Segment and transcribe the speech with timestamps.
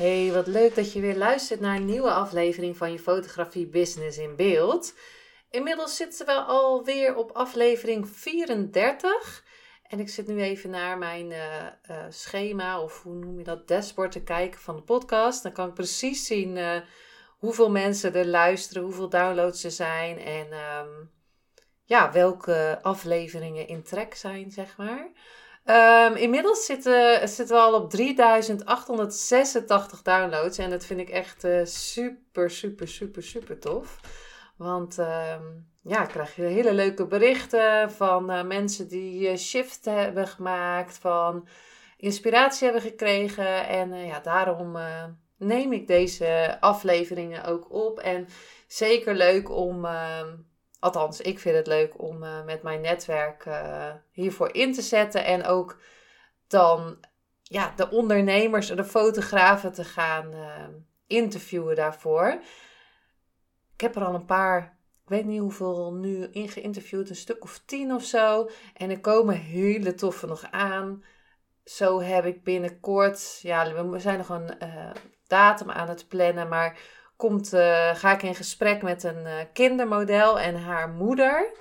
[0.00, 4.18] Hey, wat leuk dat je weer luistert naar een nieuwe aflevering van je fotografie business
[4.18, 4.94] in beeld.
[5.50, 9.44] Inmiddels zitten we alweer op aflevering 34.
[9.82, 13.68] En ik zit nu even naar mijn uh, uh, schema, of hoe noem je dat,
[13.68, 15.42] dashboard te kijken van de podcast.
[15.42, 16.76] Dan kan ik precies zien uh,
[17.38, 21.10] hoeveel mensen er luisteren, hoeveel downloads er zijn en um,
[21.84, 25.10] ja, welke afleveringen in trek zijn, zeg maar.
[25.64, 30.58] Um, inmiddels zitten, we al op 3886 downloads.
[30.58, 34.00] En dat vind ik echt uh, super, super, super, super tof.
[34.56, 40.28] Want um, ja, krijg je hele leuke berichten van uh, mensen die uh, shift hebben
[40.28, 41.48] gemaakt, van
[41.96, 43.68] inspiratie hebben gekregen.
[43.68, 44.78] En ja, daarom
[45.36, 47.98] neem ik deze afleveringen ook op.
[47.98, 48.26] En
[48.66, 49.86] zeker leuk om
[50.80, 55.24] Althans, ik vind het leuk om uh, met mijn netwerk uh, hiervoor in te zetten.
[55.24, 55.78] En ook
[56.46, 56.98] dan
[57.42, 60.64] ja, de ondernemers en de fotografen te gaan uh,
[61.06, 62.40] interviewen daarvoor.
[63.74, 67.44] Ik heb er al een paar, ik weet niet hoeveel nu in geïnterviewd, een stuk
[67.44, 68.50] of tien of zo.
[68.74, 71.04] En er komen hele toffe nog aan.
[71.64, 74.50] Zo heb ik binnenkort, ja, we zijn nog een
[75.26, 76.78] datum aan het plannen, maar
[77.20, 81.52] komt, uh, ga ik in gesprek met een uh, kindermodel en haar moeder.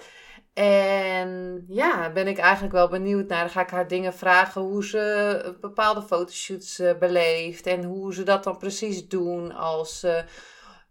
[0.53, 3.49] En ja, ben ik eigenlijk wel benieuwd naar.
[3.49, 7.65] Ga ik haar dingen vragen hoe ze bepaalde fotoshoots uh, beleeft.
[7.67, 9.51] En hoe ze dat dan precies doen.
[9.51, 10.05] Als,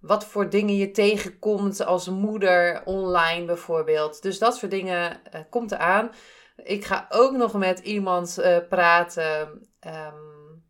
[0.00, 4.22] wat voor dingen je tegenkomt als moeder online bijvoorbeeld.
[4.22, 5.20] Dus dat soort dingen
[5.50, 6.10] komt eraan.
[6.56, 9.48] Ik ga ook nog met iemand praten
[9.86, 10.62] um,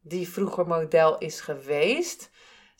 [0.00, 2.30] die vroeger model is geweest.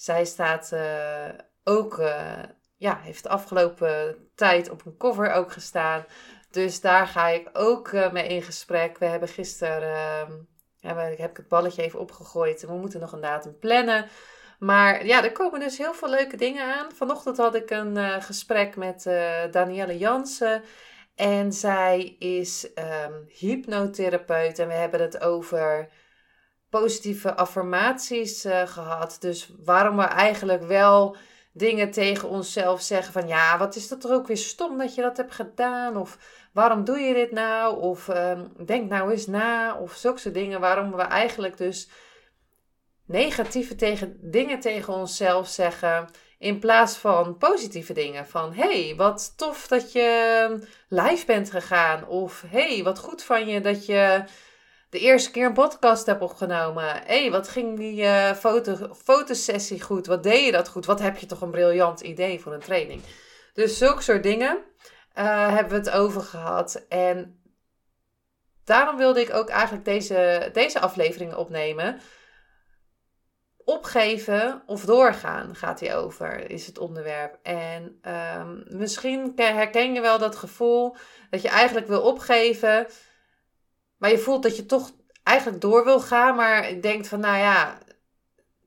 [0.04, 1.28] Zij staat uh,
[1.64, 2.42] ook, uh,
[2.76, 6.04] ja, heeft de afgelopen tijd op een cover ook gestaan.
[6.50, 8.98] Dus daar ga ik ook uh, mee in gesprek.
[8.98, 12.66] We hebben gisteren, ja, heb ik het balletje even opgegooid.
[12.66, 14.08] We moeten nog een datum plannen.
[14.58, 16.92] Maar ja, er komen dus heel veel leuke dingen aan.
[16.92, 19.02] Vanochtend had ik een gesprek met
[19.50, 20.62] Danielle Jansen.
[21.14, 24.58] En zij is um, hypnotherapeut.
[24.58, 25.88] En we hebben het over
[26.80, 29.16] positieve affirmaties uh, gehad.
[29.20, 31.16] Dus waarom we eigenlijk wel
[31.52, 35.02] dingen tegen onszelf zeggen van ja, wat is dat toch ook weer stom dat je
[35.02, 35.96] dat hebt gedaan?
[35.96, 36.18] Of
[36.52, 37.80] waarom doe je dit nou?
[37.80, 39.76] Of um, denk nou eens na.
[39.76, 40.60] Of zulke soort dingen.
[40.60, 41.88] Waarom we eigenlijk dus
[43.06, 46.08] negatieve tegen, dingen tegen onszelf zeggen.
[46.38, 48.26] In plaats van positieve dingen.
[48.26, 50.58] Van hey, wat tof dat je
[50.88, 52.06] live bent gegaan.
[52.06, 54.24] Of hey, wat goed van je dat je
[54.94, 56.84] de eerste keer een podcast heb opgenomen.
[56.84, 60.06] Hé, hey, wat ging die uh, foto, fotosessie goed?
[60.06, 60.86] Wat deed je dat goed?
[60.86, 63.02] Wat heb je toch een briljant idee voor een training?
[63.52, 64.56] Dus zulke soort dingen
[65.18, 66.84] uh, hebben we het over gehad.
[66.88, 67.40] En
[68.64, 72.00] daarom wilde ik ook eigenlijk deze, deze aflevering opnemen.
[73.64, 77.38] Opgeven of doorgaan gaat hij over, is het onderwerp.
[77.42, 78.00] En
[78.38, 80.96] um, misschien herken je wel dat gevoel
[81.30, 82.86] dat je eigenlijk wil opgeven
[84.04, 84.90] maar je voelt dat je toch
[85.22, 87.78] eigenlijk door wil gaan, maar ik denk van, nou ja,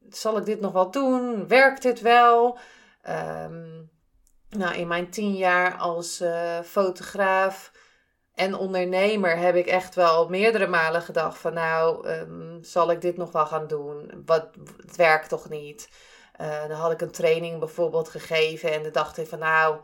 [0.09, 1.47] zal ik dit nog wel doen?
[1.47, 2.57] Werkt dit wel?
[3.09, 3.91] Um,
[4.49, 7.71] nou, in mijn tien jaar als uh, fotograaf
[8.33, 13.17] en ondernemer heb ik echt wel meerdere malen gedacht van, nou, um, zal ik dit
[13.17, 14.23] nog wel gaan doen?
[14.25, 14.49] Wat,
[14.85, 15.89] het werkt toch niet?
[16.41, 19.79] Uh, dan had ik een training bijvoorbeeld gegeven en dan dacht ik van, nou,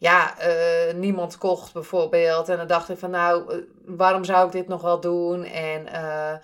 [0.00, 2.48] ja, uh, niemand kocht bijvoorbeeld.
[2.48, 5.44] En dan dacht ik van nou, uh, waarom zou ik dit nog wel doen?
[5.44, 6.34] En uh,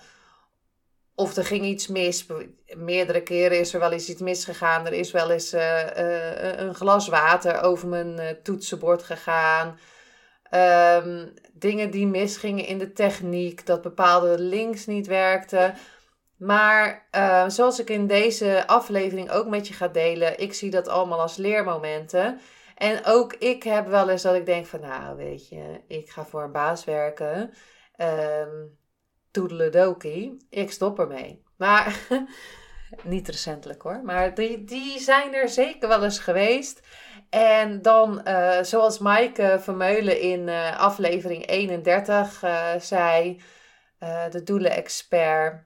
[1.15, 2.25] of er ging iets mis.
[2.67, 4.85] Meerdere keren is er wel eens iets misgegaan.
[4.85, 9.79] Er is wel eens een glas water over mijn toetsenbord gegaan.
[10.51, 13.65] Um, dingen die misgingen in de techniek.
[13.65, 15.73] Dat bepaalde links niet werkten.
[16.37, 17.07] Maar
[17.47, 21.35] zoals ik in deze aflevering ook met je ga delen, ik zie dat allemaal als
[21.35, 22.39] leermomenten.
[22.75, 26.25] En ook ik heb wel eens dat ik denk van, nou weet je, ik ga
[26.25, 27.53] voor een baas werken.
[27.97, 28.77] Um,
[29.31, 31.43] toedeledokie, ik stop ermee.
[31.57, 31.99] Maar,
[33.03, 36.81] niet recentelijk hoor, maar die, die zijn er zeker wel eens geweest.
[37.29, 43.41] En dan, uh, zoals Maaike Vermeulen in uh, aflevering 31 uh, zei...
[44.29, 45.63] de doelen-expert.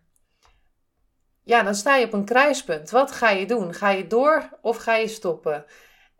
[1.43, 2.89] Ja, dan sta je op een kruispunt.
[2.89, 3.73] Wat ga je doen?
[3.73, 5.65] Ga je door of ga je stoppen?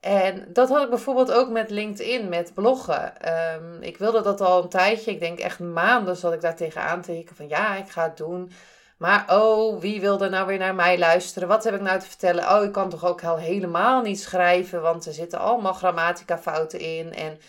[0.02, 3.22] En dat had ik bijvoorbeeld ook met LinkedIn, met bloggen.
[3.22, 5.12] Ehm, ik wilde dat al een tijdje.
[5.12, 8.52] Ik denk echt maanden zat ik daar tegenaan te van ja, ik ga het doen.
[8.98, 11.48] Maar oh, wie wil er nou weer naar mij luisteren?
[11.48, 12.50] Wat heb ik nou te vertellen?
[12.50, 17.14] Oh, ik kan toch ook helemaal niet schrijven, want er zitten allemaal grammatica fouten in.
[17.14, 17.40] En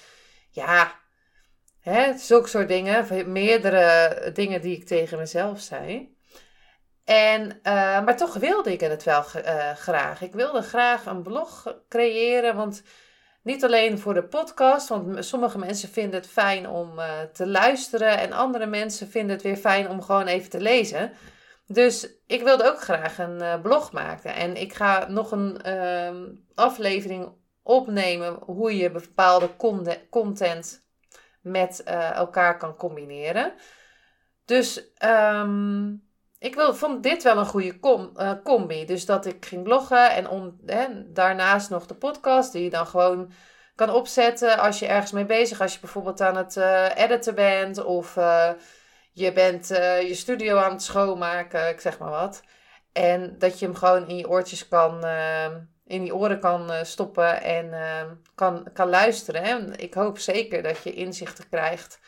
[0.50, 0.92] ja,
[1.80, 3.32] hè, zulke soort dingen.
[3.32, 6.16] Meerdere dingen die ik tegen mezelf zei.
[7.10, 7.52] En, uh,
[8.04, 10.22] maar toch wilde ik het wel uh, graag.
[10.22, 12.82] Ik wilde graag een blog creëren, want
[13.42, 18.18] niet alleen voor de podcast, want sommige mensen vinden het fijn om uh, te luisteren
[18.18, 21.12] en andere mensen vinden het weer fijn om gewoon even te lezen.
[21.66, 24.34] Dus ik wilde ook graag een blog maken.
[24.34, 29.50] En ik ga nog een ehm, aflevering opnemen hoe je bepaalde
[30.10, 30.86] content
[31.40, 31.82] met
[32.14, 33.52] elkaar kan combineren.
[34.44, 36.09] Dus um,
[36.40, 38.84] ik wil, vond dit wel een goede uh, combi.
[38.84, 43.32] Dus dat ik ging bloggen en daarnaast nog de podcast, die je dan gewoon
[43.74, 47.84] kan opzetten als je ergens mee bezig Als je bijvoorbeeld aan het uh, editen bent
[47.84, 48.50] of uh,
[49.12, 52.42] je bent je studio aan het schoonmaken, ik zeg maar wat.
[52.92, 55.04] En dat je hem gewoon in je oortjes kan,
[55.86, 57.70] in die oren kan stoppen en
[58.34, 59.42] kan, kan luisteren.
[59.42, 59.76] Hè.
[59.76, 62.00] Ik hoop zeker dat je inzichten krijgt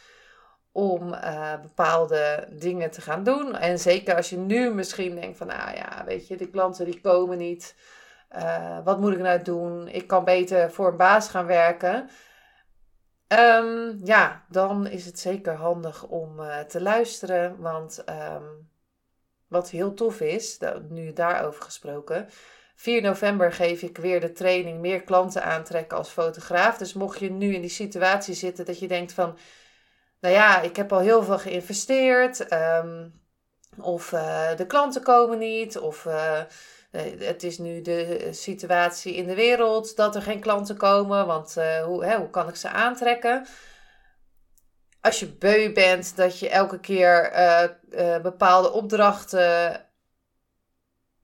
[0.72, 3.56] om uh, bepaalde dingen te gaan doen.
[3.56, 7.00] En zeker als je nu misschien denkt van, nou ja, weet je, de klanten die
[7.00, 7.74] komen niet.
[8.36, 9.88] Uh, wat moet ik nou doen?
[9.88, 12.08] Ik kan beter voor een baas gaan werken.
[13.28, 17.60] Um, ja, dan is het zeker handig om uh, te luisteren.
[17.60, 18.70] Want um,
[19.48, 20.58] wat heel tof is,
[20.88, 22.28] nu daarover gesproken.
[22.74, 26.78] 4 november geef ik weer de training meer klanten aantrekken als fotograaf.
[26.78, 29.36] Dus mocht je nu in die situatie zitten dat je denkt van
[30.22, 32.48] nou ja, ik heb al heel veel geïnvesteerd.
[32.48, 33.08] Ehm,
[33.78, 35.78] of uh, de klanten komen niet.
[35.78, 36.40] Of uh,
[37.18, 41.26] het is nu de situatie in de wereld dat er geen klanten komen.
[41.26, 41.54] Want
[41.84, 43.46] hoe, hè, hoe kan ik ze aantrekken?
[45.00, 47.32] Als je beu bent dat je elke keer
[48.22, 49.86] bepaalde opdrachten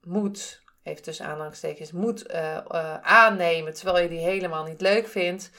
[0.00, 2.32] moet, even tussen aanhalingstekens, moet
[3.02, 3.74] aannemen.
[3.74, 5.50] Terwijl je die helemaal niet leuk vindt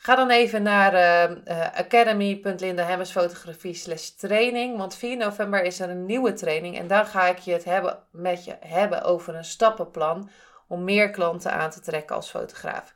[0.00, 4.76] Ga dan even naar uh, uh, academy.lindahemmers fotografie slash training.
[4.76, 6.78] Want 4 november is er een nieuwe training.
[6.78, 10.30] En dan ga ik je het hebben, met je hebben over een stappenplan
[10.68, 12.92] om meer klanten aan te trekken als fotograaf.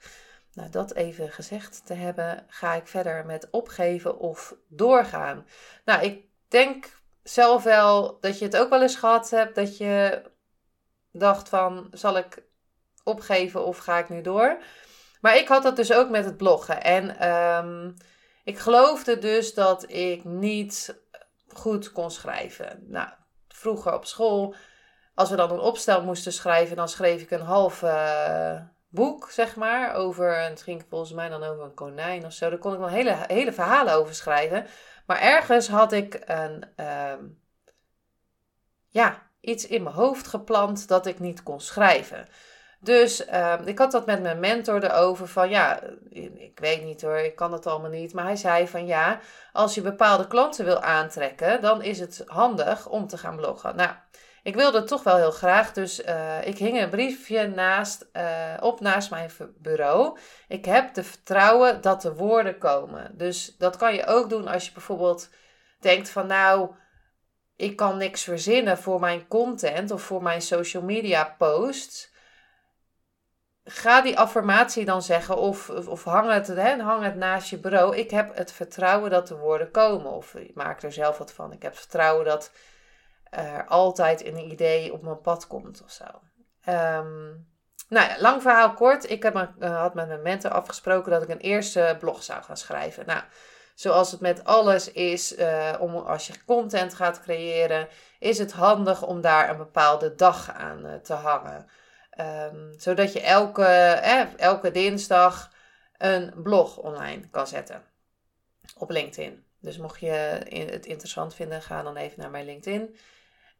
[0.52, 5.46] Nou, dat even gezegd te hebben, ga ik verder met opgeven of doorgaan.
[5.84, 10.22] Nou, ik denk zelf wel dat je het ook wel eens gehad hebt dat je
[11.12, 12.43] dacht van, zal ik
[13.04, 14.58] opgeven of ga ik nu door?
[15.22, 16.82] Maar ik had dat dus ook met het bloggen.
[16.82, 17.96] En um,
[18.44, 21.00] ik geloofde dus dat ik niet
[21.48, 22.84] goed kon schrijven.
[22.88, 23.08] Nou,
[23.48, 24.54] vroeger op school,
[25.14, 29.56] als we dan een opstel moesten schrijven, dan schreef ik een half uh, boek, zeg
[29.56, 29.94] maar.
[29.94, 32.50] Over, het ging volgens mij dan over een konijn of zo.
[32.50, 34.66] Daar kon ik dan hele, hele verhalen over schrijven.
[35.06, 37.40] Maar ergens had ik een, um,
[38.88, 42.28] ja, iets in mijn hoofd geplant dat ik niet kon schrijven.
[42.82, 45.80] Dus ehm, ik had dat met mijn mentor erover van ja,
[46.35, 48.12] ik weet niet hoor, ik kan het allemaal niet.
[48.12, 49.21] Maar hij zei van ja,
[49.52, 53.76] als je bepaalde klanten wil aantrekken, dan is het handig om te gaan bloggen.
[53.76, 53.90] Nou,
[54.42, 58.23] ik wilde het toch wel heel graag, dus uh, ik hing een briefje naast, uh,
[58.61, 60.18] op naast mijn bureau.
[60.49, 63.18] Ik heb de vertrouwen dat de woorden komen.
[63.18, 65.28] Dus dat kan je ook doen als je bijvoorbeeld
[65.80, 66.71] denkt van nou,
[67.56, 72.12] ik kan niks verzinnen voor mijn content of voor mijn social media posts
[73.64, 77.97] ga die affirmatie dan zeggen of, of, hang, het, hè, hang het naast je bureau.
[77.97, 80.12] Ik heb het vertrouwen dat de woorden komen.
[80.12, 81.52] Of maak er zelf wat van.
[81.52, 82.52] Ik heb vertrouwen dat
[83.31, 86.04] er altijd een idee op mijn pad komt of zo.
[86.73, 87.50] Um,
[87.88, 89.11] nou ja, lang verhaal kort.
[89.11, 92.57] Ik heb, uh, had met mijn mentor afgesproken dat ik een eerste blog zou gaan
[92.57, 93.07] schrijven.
[93.07, 93.23] Nou,
[93.75, 97.88] zoals het met alles is, uh, om, als je content gaat creëren,
[98.19, 101.66] is het handig om daar een bepaalde dag aan uh, te hangen.
[102.21, 105.50] Um, zodat je elke, eh, elke dinsdag
[105.99, 107.83] een blog online kan zetten
[108.76, 109.45] op LinkedIn.
[109.61, 110.11] Dus mocht je
[110.71, 112.97] het interessant vinden, ga dan even naar mijn LinkedIn.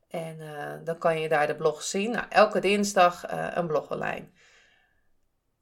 [0.09, 2.11] En uh, dan kan je daar de blog zien.
[2.11, 4.26] Nou, elke dinsdag uh, een blog online.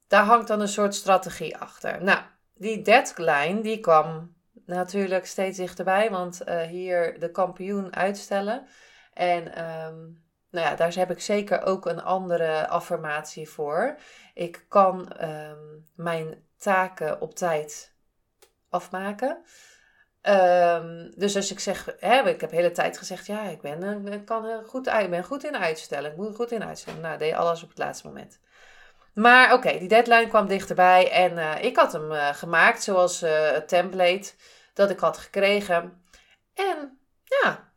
[0.07, 2.03] Daar hangt dan een soort strategie achter.
[2.03, 2.19] Nou,
[2.53, 6.09] die deadline die kwam natuurlijk steeds dichterbij.
[6.09, 8.67] Want uh, hier de kampioen uitstellen.
[9.13, 13.97] En um, nou ja, daar heb ik zeker ook een andere affirmatie voor.
[14.33, 15.59] Ik kan ehm,
[15.95, 17.93] mijn taken op tijd
[18.69, 19.43] afmaken.
[20.21, 24.07] Ehm, dus als ik zeg, hè, ik heb de hele tijd gezegd, ja, ik ben,
[24.07, 26.11] ik kan goed, ik ben goed in uitstellen.
[26.11, 27.01] Ik moet goed in uitstellen.
[27.01, 28.39] Nou, deed alles op het laatste moment.
[29.13, 34.33] Maar oké, die deadline kwam dichterbij en uh, ik had hem gemaakt zoals het template
[34.73, 36.03] dat ik had gekregen.
[36.53, 37.70] En ja,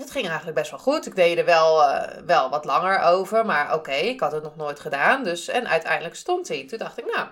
[0.00, 1.06] het ging eigenlijk best wel goed.
[1.06, 4.80] Ik deed er wel, wel wat langer over, maar oké, ik had het nog nooit
[4.80, 5.24] gedaan.
[5.24, 6.66] Dus, en uiteindelijk stond hij.
[6.66, 7.28] Toen dacht ik, nou,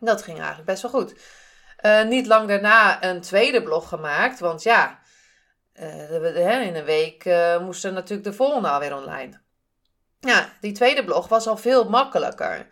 [0.00, 1.14] dat ging eigenlijk best wel goed.
[2.08, 4.98] niet lang daarna een tweede blog gemaakt, want ja,
[5.72, 7.24] in een week
[7.60, 9.40] moesten natuurlijk de volgende alweer online.
[10.20, 12.66] Ja, die tweede blog was al veel makkelijker.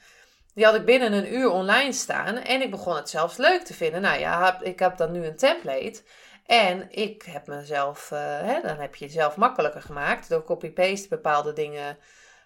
[0.54, 3.74] Die had ik binnen een uur online staan en ik begon het zelfs leuk te
[3.74, 4.00] vinden.
[4.00, 6.02] Nou ja, ik heb dan nu een template.
[6.44, 11.52] En ik heb mezelf, uh, hè, dan heb je jezelf makkelijker gemaakt door copy-paste bepaalde
[11.52, 11.98] dingen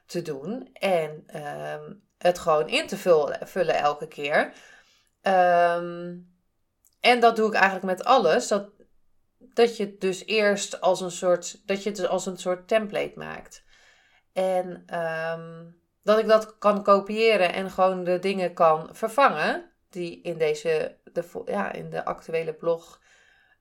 [0.06, 0.68] te doen.
[0.72, 4.52] En ehm, het gewoon in te vullen, vullen elke keer.
[5.22, 6.16] Ehm,
[7.00, 8.48] en dat doe ik eigenlijk met alles.
[8.48, 8.70] Dat,
[9.38, 13.12] dat je het dus eerst als een soort, dat je het als een soort template
[13.14, 13.64] maakt.
[14.32, 15.64] En ehm,
[16.02, 21.42] dat ik dat kan kopiëren en gewoon de dingen kan vervangen die in, deze, de,
[21.44, 23.00] ja, in de actuele blog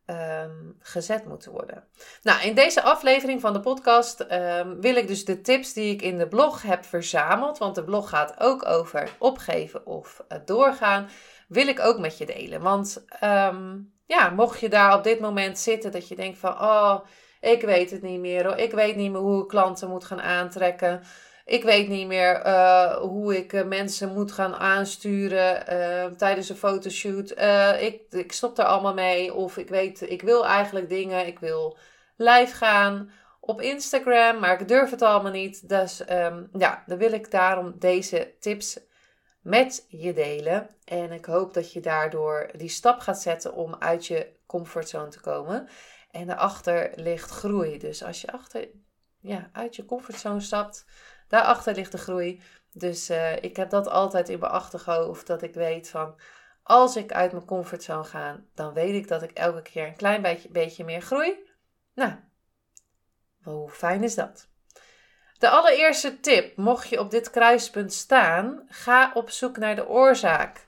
[0.07, 1.83] ehm, gezet moeten worden.
[2.23, 6.01] Nou, in deze aflevering van de podcast ehm, wil ik dus de tips die ik
[6.01, 11.09] in de blog heb verzameld, want de blog gaat ook over opgeven of doorgaan,
[11.47, 12.61] wil ik ook met je delen.
[12.61, 13.05] Want
[14.05, 16.99] ja, mocht je daar op dit moment zitten dat je denkt van, oh
[17.41, 18.45] ik weet het niet meer.
[18.45, 18.57] Hoor.
[18.57, 21.01] Ik weet niet meer hoe ik klanten moet gaan aantrekken.
[21.47, 26.55] Ik weet niet meer uh, hoe ik uh, mensen moet gaan aansturen uh, tijdens een
[26.55, 27.31] fotoshoot.
[27.79, 29.33] ik, ik stop er allemaal mee.
[29.33, 31.27] Of ik weet, ik wil eigenlijk dingen.
[31.27, 31.77] Ik wil
[32.15, 35.69] live gaan op Instagram, maar ik durf het allemaal niet.
[35.69, 38.79] Dus um, ja, dan wil ik daarom deze tips
[39.41, 40.69] met je delen.
[40.85, 45.19] En ik hoop dat je daardoor die stap gaat zetten om uit je comfortzone te
[45.19, 45.67] komen.
[46.11, 47.77] En daarachter ligt groei.
[47.77, 48.67] Dus als je achter,
[49.19, 50.85] ja, uit je comfortzone stapt,
[51.27, 52.41] daarachter ligt de groei.
[52.73, 55.27] Dus uh, ik heb dat altijd in mijn achterhoofd.
[55.27, 56.15] Dat ik weet van,
[56.63, 60.21] als ik uit mijn comfortzone ga, dan weet ik dat ik elke keer een klein
[60.21, 61.45] beetje, beetje meer groei.
[61.93, 62.11] Nou,
[63.43, 64.49] hoe fijn is dat?
[65.37, 70.67] De allereerste tip, mocht je op dit kruispunt staan, ga op zoek naar de oorzaak.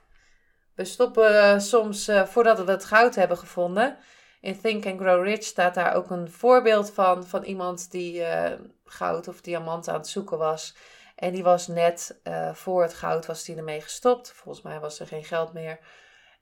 [0.74, 3.98] We stoppen uh, soms, uh, voordat we het goud hebben gevonden,
[4.40, 8.52] in Think and Grow Rich staat daar ook een voorbeeld van, van iemand die uh,
[8.84, 10.76] goud of diamant aan het zoeken was.
[11.16, 14.32] En die was net uh, voor het goud was die ermee gestopt.
[14.32, 15.78] Volgens mij was er geen geld meer.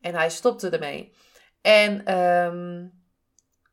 [0.00, 1.12] En hij stopte ermee.
[1.60, 2.92] En um,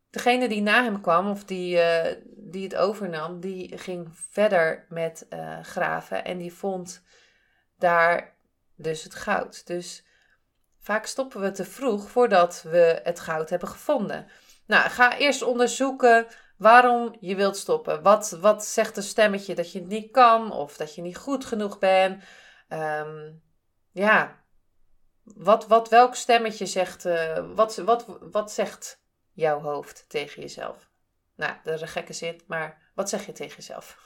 [0.09, 5.27] degene die na hem kwam, of die, uh, die het overnam, die ging verder met
[5.61, 6.23] graven.
[6.23, 7.03] En die vond
[7.77, 8.37] daar
[8.75, 9.67] dus het goud.
[9.67, 10.04] Dus
[10.85, 14.27] Vaak stoppen we te vroeg voordat we het goud hebben gevonden.
[14.65, 16.27] Nou, ga eerst onderzoeken
[16.57, 18.01] waarom je wilt stoppen.
[18.01, 21.45] Wat, wat zegt een stemmetje dat je het niet kan of dat je niet goed
[21.45, 22.23] genoeg bent?
[22.69, 23.41] Um,
[23.91, 24.43] ja,
[25.23, 29.01] wat, wat, welk stemmetje zegt, uh, wat, wat, wat zegt
[29.33, 30.89] jouw hoofd tegen jezelf?
[31.35, 33.97] Nou, dat is een gekke zin, maar wat zeg je tegen jezelf?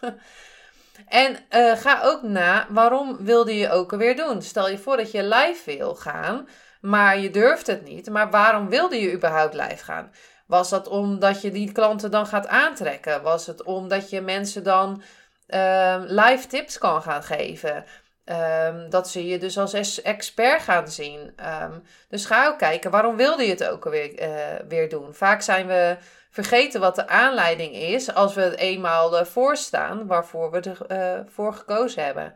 [1.07, 4.41] en uh, ga ook na, waarom wilde je ook alweer doen?
[4.41, 6.48] Stel je voor dat je live wil gaan
[6.81, 8.09] maar je durft het niet.
[8.09, 10.12] Maar waarom wilde je überhaupt live gaan?
[10.48, 13.21] Was dat omdat je die klanten dan gaat aantrekken?
[13.21, 15.01] Was het omdat je mensen dan
[15.48, 17.86] uh, live tips kan gaan geven?
[18.25, 21.33] Um, dat ze je dus als expert gaan zien.
[21.63, 25.13] Um, dus ga ook kijken, waarom wilde je het ook alweer uh, weer doen?
[25.13, 25.98] Vaak zijn we
[26.29, 30.59] vergeten wat de aanleiding is als we eenmaal uh, voorstaan waarvoor we
[30.89, 32.36] ervoor uh, gekozen hebben.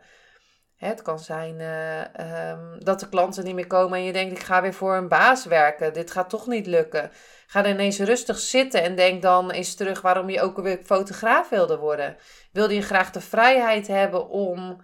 [0.86, 4.44] Het kan zijn uh, um, dat de klanten niet meer komen en je denkt, ik
[4.44, 5.92] ga weer voor een baas werken.
[5.92, 7.10] Dit gaat toch niet lukken.
[7.46, 11.48] Ga dan ineens rustig zitten en denk dan eens terug waarom je ook weer fotograaf
[11.48, 12.16] wilde worden.
[12.52, 14.80] Wilde je graag de vrijheid hebben om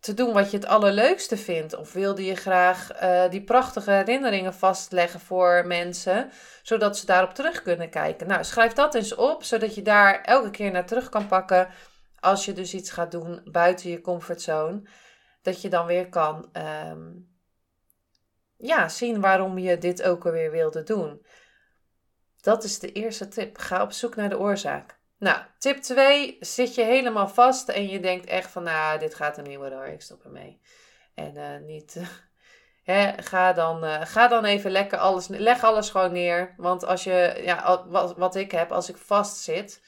[0.00, 1.76] te doen wat je het allerleukste vindt?
[1.76, 6.30] Of wilde je graag uh, die prachtige herinneringen vastleggen voor mensen,
[6.62, 8.26] zodat ze daarop terug kunnen kijken?
[8.26, 11.68] Nou, schrijf dat eens op, zodat je daar elke keer naar terug kan pakken
[12.20, 14.82] als je dus iets gaat doen buiten je comfortzone,
[15.42, 17.08] dat je dan weer kan ehm,
[18.56, 21.26] ja, zien waarom je dit ook alweer wilde doen.
[22.40, 23.58] Dat is de eerste tip.
[23.58, 24.98] Ga op zoek naar de oorzaak.
[25.18, 26.36] Nou, tip 2.
[26.40, 29.78] Zit je helemaal vast en je denkt echt van, nou, dit gaat er niet worden
[29.78, 30.60] hoor, ik stop ermee.
[31.14, 31.96] En uh, niet,
[32.90, 36.54] hè, ga, dan, uh, ga dan even lekker alles, leg alles gewoon neer.
[36.56, 39.82] Want als je, ja, wat, wat ik heb, als ik vast zit,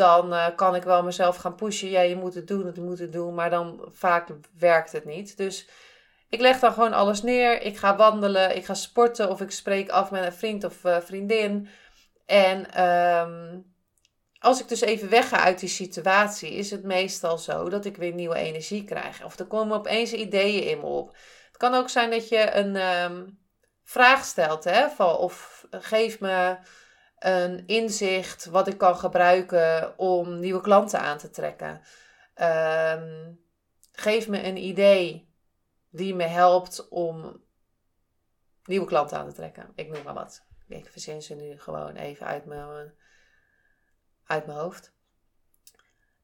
[0.00, 1.90] dan uh, kan ik wel mezelf gaan pushen.
[1.90, 3.34] Ja, je moet het doen, je moet het doen.
[3.34, 4.28] Maar dan vaak
[4.58, 5.36] werkt het niet.
[5.36, 5.68] Dus
[6.28, 7.62] Ik leg dan gewoon alles neer.
[7.62, 11.00] Ik ga wandelen, ik ga sporten of ik spreek af met een vriend of uh,
[11.00, 11.68] vriendin.
[12.26, 13.58] En ehm,
[14.38, 18.14] als ik dus even wegga uit die situatie, is het meestal zo dat ik weer
[18.14, 19.24] nieuwe energie krijg.
[19.24, 21.16] Of er komen opeens ideeën in me op.
[21.48, 23.26] Het kan ook zijn dat je een ehm,
[23.84, 26.56] vraag stelt, hè, of geef me
[27.20, 31.80] een inzicht wat ik kan gebruiken om nieuwe klanten aan te trekken.
[32.34, 33.40] Um,
[33.92, 35.34] geef me een idee
[35.90, 37.44] die me helpt om
[38.64, 39.72] nieuwe klanten aan te trekken.
[39.74, 40.46] Ik noem maar wat.
[40.68, 42.94] Ik verzin ze nu gewoon even uit mijn,
[44.26, 44.92] uit mijn hoofd.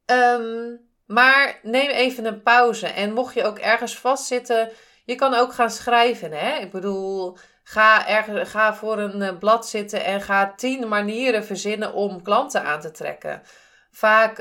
[0.07, 2.87] Um, maar neem even een pauze.
[2.87, 4.71] En mocht je ook ergens vastzitten,
[5.05, 6.33] je kan ook gaan schrijven.
[6.33, 6.59] Hè?
[6.59, 7.39] Ik bedoel,
[7.69, 12.63] ga, ergens, ga voor een eh, blad zitten en ga tien manieren verzinnen om klanten
[12.63, 13.43] aan te trekken.
[13.91, 14.39] Vaak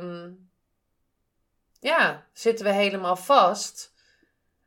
[0.00, 0.50] um,
[1.80, 3.92] ja, zitten we helemaal vast.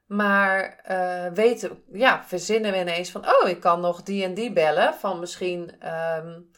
[0.05, 4.51] Maar uh, weten, ja, verzinnen we ineens van, oh, ik kan nog die en die
[4.53, 4.93] bellen.
[4.93, 5.71] Van misschien,
[6.17, 6.51] um,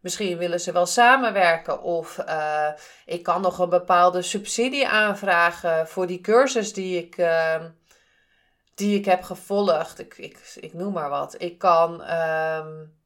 [0.00, 1.82] misschien willen ze wel samenwerken.
[1.82, 2.68] Of uh,
[3.04, 7.64] ik kan nog een bepaalde subsidie aanvragen voor die cursus die ik, uh,
[8.80, 9.98] die ik heb gevolgd.
[9.98, 11.34] Ik, ik, ik noem maar wat.
[11.42, 12.98] Ik kan, um,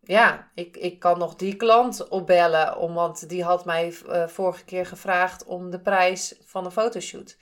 [0.00, 2.76] ja, ik, ik kan nog die klant opbellen.
[2.76, 7.36] Om, want die had mij uh, vorige keer gevraagd om de prijs van een fotoshoot.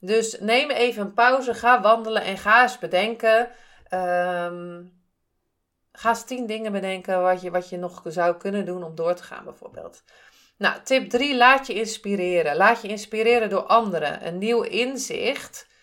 [0.00, 3.48] Dus neem even een pauze, ga wandelen en ga eens bedenken.
[3.90, 4.92] Um,
[5.92, 9.14] ga eens tien dingen bedenken wat je, wat je nog zou kunnen doen om door
[9.14, 10.02] te gaan, bijvoorbeeld.
[10.58, 12.56] Nou, tip 3, laat je inspireren.
[12.56, 14.26] Laat je inspireren door anderen.
[14.26, 15.74] Een nieuw inzicht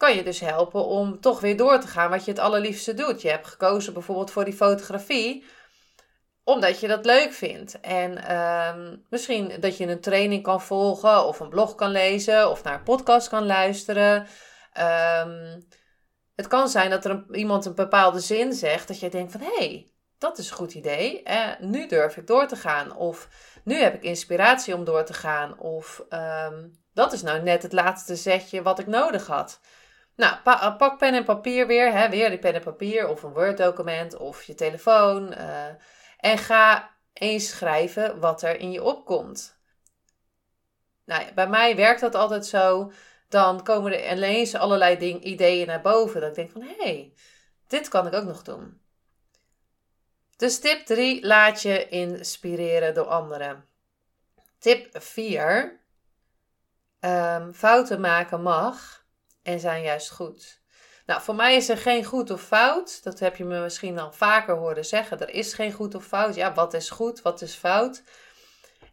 [0.00, 3.22] kan je dus helpen om toch weer door te gaan wat je het allerliefste doet.
[3.22, 5.44] Je hebt gekozen bijvoorbeeld voor die fotografie
[6.44, 7.80] omdat je dat leuk vindt.
[7.80, 12.62] En um, misschien dat je een training kan volgen, of een blog kan lezen, of
[12.62, 14.26] naar een podcast kan luisteren.
[15.20, 15.66] Um,
[16.34, 19.56] het kan zijn dat er iemand een bepaalde zin zegt, dat je denkt van hé,
[19.56, 21.22] hey, dat is een goed idee.
[21.22, 22.96] Eh, nu durf ik door te gaan.
[22.96, 23.28] Of
[23.64, 25.58] nu heb ik inspiratie om door te gaan.
[25.58, 29.60] Of um, dat is nou net het laatste zetje wat ik nodig had.
[30.20, 30.36] Nou,
[30.76, 31.92] pak pen en papier weer.
[31.92, 35.32] Hè, weer die pen en papier of een Word-document of je telefoon.
[35.32, 35.66] Uh,
[36.16, 39.58] en ga eens schrijven wat er in je opkomt.
[41.04, 42.92] Nou, bij mij werkt dat altijd zo.
[43.28, 46.20] Dan komen er ineens allerlei ding, ideeën naar boven.
[46.20, 47.14] Dat ik denk van, hé, hey,
[47.66, 48.80] dit kan ik ook nog doen.
[50.36, 53.64] Dus tip 3, laat je inspireren door anderen.
[54.58, 55.80] Tip 4, um,
[57.00, 58.99] ehm, fouten maken mag
[59.42, 60.60] en zijn juist goed.
[61.06, 63.02] Nou, voor mij is er geen goed of fout.
[63.02, 65.20] Dat heb je me misschien al vaker horen zeggen.
[65.20, 66.34] Er is geen goed of fout.
[66.34, 68.02] Ja, wat is goed, wat is fout?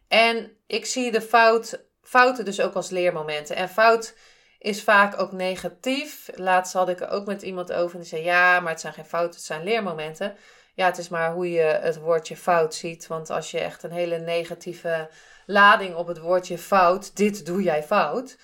[0.08, 3.56] En ik zie de fout, fouten dus ook als leermomenten.
[3.56, 4.14] En fout
[4.58, 6.28] is vaak ook negatief.
[6.34, 8.92] Laatst had ik er ook met iemand over en die zei: Ja, maar het zijn
[8.92, 10.36] geen fouten, het zijn leermomenten.
[10.74, 13.06] Ja, het is maar hoe je het woordje fout ziet.
[13.06, 15.10] Want als je echt een hele negatieve
[15.46, 18.36] lading op het woordje fout, dit doe jij fout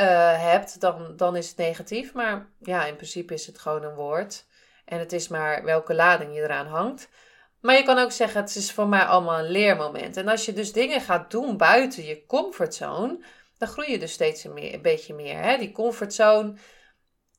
[0.00, 2.14] uh, hebt, dan, dan is het negatief.
[2.14, 4.44] Maar ja, in principe is het gewoon een woord.
[4.84, 7.08] En het is maar welke lading je eraan hangt.
[7.60, 10.16] Maar je kan ook zeggen, het is voor mij allemaal een leermoment.
[10.16, 13.18] En als je dus dingen gaat doen buiten je comfortzone,
[13.58, 15.42] dan groei je dus steeds een, meer, een beetje meer.
[15.42, 15.56] Hè?
[15.58, 16.54] Die comfortzone,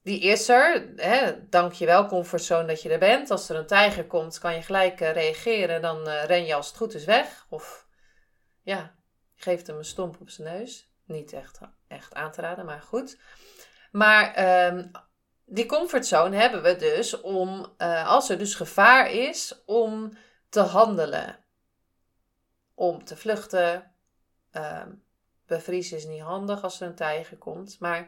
[0.04, 0.88] die is er.
[0.96, 1.48] Hè?
[1.50, 3.32] Dank je wel, comfortzone, dat je er bent.
[3.32, 5.82] Als er een tijger komt, kan je gelijk uh, reageren.
[5.82, 7.46] Dan uh, ren je als het goed is weg.
[7.50, 7.88] Of
[8.62, 8.96] ja,
[9.36, 10.92] geeft hem een stomp op zijn neus.
[11.08, 13.20] Niet echt, echt aan te raden, maar goed.
[13.92, 14.92] Maar um,
[15.46, 20.18] die comfortzone hebben we dus om, uh, als er dus gevaar is, om
[20.50, 21.44] te handelen.
[22.74, 23.92] Om te vluchten.
[24.52, 24.84] Uh,
[25.46, 27.80] bevriezen is niet handig als er een tijger komt.
[27.80, 28.08] Maar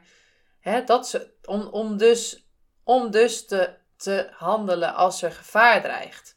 [0.59, 2.49] hè, dat ze, om, om dus,
[2.83, 6.35] om dus te, te handelen als er gevaar dreigt.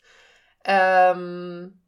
[1.17, 1.82] Um,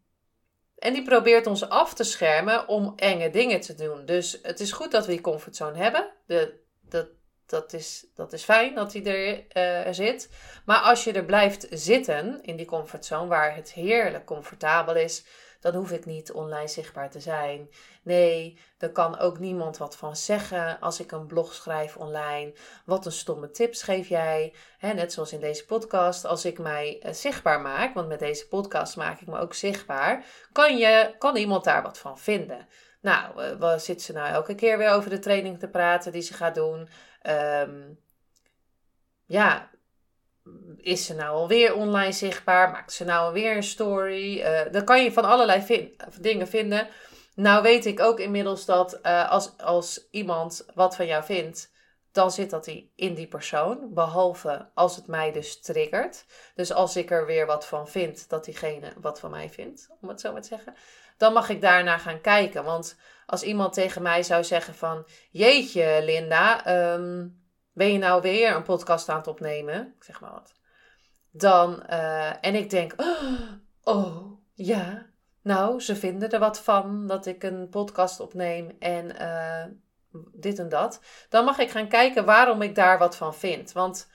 [0.85, 4.07] en die probeert ons af te schermen om enge dingen te doen.
[4.07, 6.11] Dus het is goed dat we die comfortzone hebben.
[6.27, 7.07] De, dat,
[7.47, 10.29] dat, is, dat is fijn dat die er uh, zit.
[10.65, 15.25] Maar als je er blijft zitten in die comfortzone, waar het heerlijk comfortabel is,
[15.65, 17.71] dan hoef ik niet online zichtbaar te zijn.
[18.03, 22.55] Nee, er kan ook niemand wat van zeggen als ik een blog schrijf online.
[22.85, 24.55] Wat een stomme tips geef jij?
[24.81, 28.97] net zoals in deze podcast, als ik mij eh, zichtbaar maak, want met deze podcast
[28.97, 32.69] maak ik me ook zichtbaar, kan, je, kan iemand daar wat van vinden.
[33.01, 36.23] Nou, uh, wat zit ze nou elke keer weer over de training te praten die
[36.23, 36.89] ze gaat doen?
[37.23, 37.99] Um,
[39.25, 39.71] ja,
[40.77, 42.71] is ze nou alweer online zichtbaar?
[42.71, 44.41] Maakt ze nou alweer een story?
[44.41, 46.89] Uh, dan kan je van allerlei dingen vinden.
[47.35, 51.73] Nou weet ik ook inmiddels dat uh, als, als iemand wat van jou vindt,
[52.13, 53.95] dan zit dat in die persoon.
[53.95, 56.25] Behalve als het mij dus triggert.
[56.55, 60.09] Dus als ik er weer wat van vind, dat diegene wat van mij vindt, om
[60.09, 60.75] het zo maar te zeggen.
[61.17, 62.65] Dan mag ik daarna gaan kijken.
[62.65, 65.07] Want als iemand tegen mij zou zeggen van...
[65.31, 67.27] Jeetje, Linda, ehm,
[67.75, 69.95] ben je nou weer een podcast aan het opnemen?
[69.97, 70.53] Ik zeg maar wat.
[71.31, 72.95] Dan, uh, en ik denk,
[73.83, 75.07] oh, ja,
[75.43, 79.65] nou, ze vinden er wat van dat ik een podcast opneem en uh,
[80.33, 81.01] dit en dat.
[81.29, 83.73] Dan mag ik gaan kijken waarom ik daar wat van vind.
[83.73, 84.09] Want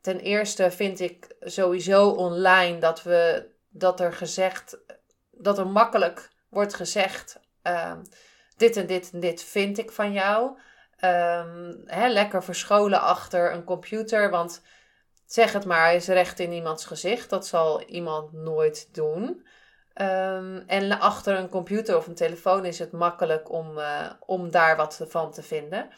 [0.00, 4.78] ten eerste vind ik sowieso online dat we dat er gezegd,
[5.30, 7.96] dat er makkelijk wordt gezegd, uh,
[8.56, 10.58] dit en dit en dit vind ik van jou.
[11.04, 14.62] Um, hè, lekker verscholen achter een computer, want
[15.26, 17.30] zeg het maar is recht in iemands gezicht.
[17.30, 19.46] Dat zal iemand nooit doen.
[19.94, 24.76] Um, en achter een computer of een telefoon is het makkelijk om, uh, om daar
[24.76, 25.88] wat van te vinden.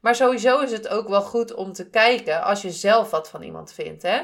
[0.00, 3.42] Maar sowieso is het ook wel goed om te kijken als je zelf wat van
[3.42, 4.02] iemand vindt.
[4.02, 4.22] Hè?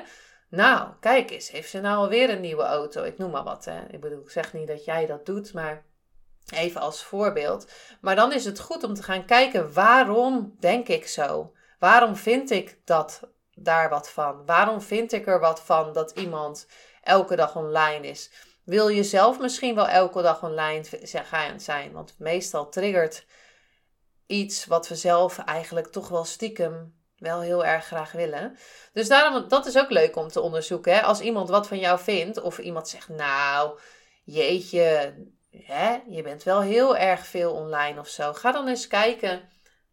[0.50, 3.02] Nou, kijk eens, heeft ze nou alweer een nieuwe auto?
[3.02, 3.64] Ik noem maar wat.
[3.64, 3.80] Hè?
[3.90, 5.84] Ik bedoel, ik zeg niet dat jij dat doet, maar
[6.54, 7.70] even als voorbeeld.
[8.00, 11.52] Maar dan is het goed om te gaan kijken waarom denk ik zo?
[11.78, 13.20] Waarom vind ik dat
[13.54, 14.46] daar wat van?
[14.46, 16.66] Waarom vind ik er wat van dat iemand
[17.02, 18.30] elke dag online is?
[18.64, 20.84] Wil je zelf misschien wel elke dag online
[21.56, 21.92] zijn?
[21.92, 23.26] Want meestal triggert
[24.26, 28.56] iets wat we zelf eigenlijk toch wel stiekem wel heel erg graag willen.
[28.92, 30.94] Dus daarom, dat is ook leuk om te onderzoeken.
[30.94, 31.02] Hè?
[31.02, 33.78] Als iemand wat van jou vindt, of iemand zegt, nou,
[34.24, 35.14] jeetje,
[35.50, 38.32] hè, je bent wel heel erg veel online of zo.
[38.32, 39.48] Ga dan eens kijken,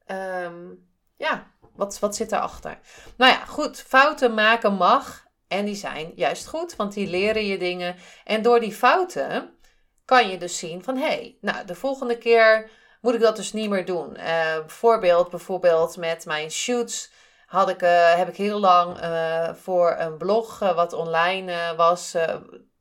[0.06, 0.74] ehm,
[1.18, 2.80] ja, wat, wat zit daarachter?
[3.18, 5.24] Nou ja, goed, fouten maken mag.
[5.48, 7.96] En die zijn juist goed, want die leren je dingen.
[8.24, 9.58] En door die fouten
[10.06, 12.70] kan je dus zien van, hé, hey, nou, de volgende keer
[13.02, 14.18] moet ik dat dus niet meer doen.
[14.20, 17.12] Uh, voorbeeld bijvoorbeeld met mijn shoots
[17.46, 22.16] had ik, uh, heb ik heel lang uh, voor een blog wat online was,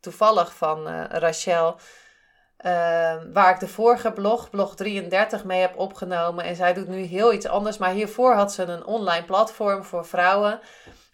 [0.01, 1.77] toevallig van Rachel,
[3.33, 6.45] waar ik de vorige blog, blog 33, mee heb opgenomen.
[6.45, 10.07] En zij doet nu heel iets anders, maar hiervoor had ze een online platform voor
[10.07, 10.61] vrouwen.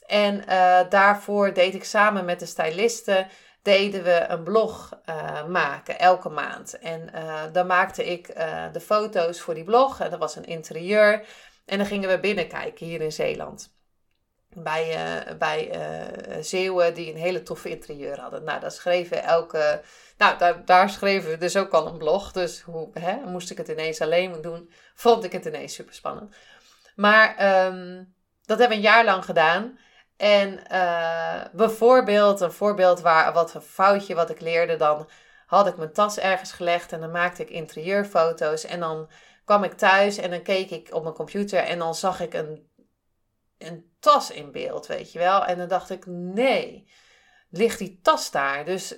[0.06, 0.44] En
[0.88, 3.26] daarvoor deed ik samen met de stylisten
[3.62, 6.78] deden we een blog uh, maken elke maand.
[6.78, 8.26] En uh, dan maakte ik
[8.72, 10.00] de foto's voor die blog.
[10.00, 11.24] En dat was een interieur.
[11.66, 13.79] En dan gingen we binnenkijken hier in Zeeland.
[14.54, 15.70] Bij, bij
[16.40, 18.44] Zeeuwen die een hele toffe interieur hadden.
[18.44, 19.82] Nou, daar schreven elke.
[20.18, 22.32] Nou, daar, daar schreven we dus ook al een blog.
[22.32, 24.72] Dus hoe hè, moest ik het ineens alleen doen?
[24.94, 26.34] Vond ik het ineens super spannend.
[26.96, 27.28] Maar
[27.66, 29.78] um, dat hebben we een jaar lang gedaan.
[30.16, 35.08] En uh, bijvoorbeeld, een voorbeeld waar wat een foutje wat ik leerde, dan
[35.46, 38.64] had ik mijn tas ergens gelegd en dan maakte ik interieurfoto's.
[38.64, 39.10] En dan
[39.44, 42.69] kwam ik thuis en dan keek ik op mijn computer en dan zag ik een,
[43.68, 45.44] een tas in beeld, weet je wel.
[45.44, 46.90] En dan dacht ik, nee,
[47.50, 48.64] ligt die tas daar?
[48.64, 48.94] Dus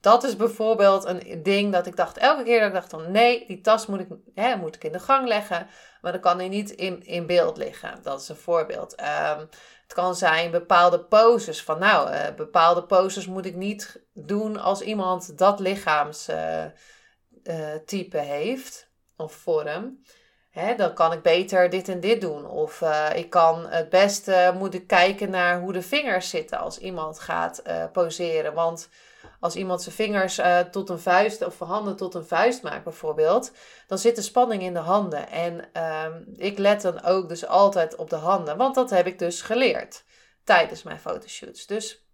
[0.00, 3.46] dat is bijvoorbeeld een ding dat ik dacht, elke keer dat ik dacht van nee,
[3.46, 5.66] die tas moet ik, hè, moet ik in de gang leggen,
[6.00, 8.02] maar dan kan hij niet in, in beeld liggen.
[8.02, 9.00] Dat is een voorbeeld.
[9.00, 9.48] Um,
[9.82, 11.62] het kan zijn bepaalde poses.
[11.62, 16.76] Van nou, uh, bepaalde poses moet ik niet doen als iemand dat lichaamstype
[18.16, 20.02] uh, uh, heeft of vorm.
[20.76, 22.46] Dan kan ik beter dit en dit doen.
[22.46, 22.82] Of
[23.14, 27.62] ik kan het beste moet ik kijken naar hoe de vingers zitten als iemand gaat
[27.92, 28.54] poseren.
[28.54, 28.88] Want
[29.40, 33.52] als iemand zijn vingers uh, tot een vuist of handen tot een vuist maakt bijvoorbeeld,
[33.86, 35.28] dan zit de spanning in de handen.
[35.28, 39.18] En uh, ik let dan ook dus altijd op de handen, want dat heb ik
[39.18, 40.04] dus geleerd
[40.44, 41.66] tijdens mijn fotoshoots.
[41.66, 42.04] Dus